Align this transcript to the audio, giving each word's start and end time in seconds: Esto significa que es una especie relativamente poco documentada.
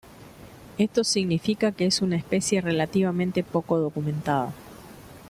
Esto 0.79 1.03
significa 1.03 1.71
que 1.73 1.85
es 1.85 2.01
una 2.01 2.15
especie 2.15 2.59
relativamente 2.59 3.43
poco 3.43 3.77
documentada. 3.77 4.51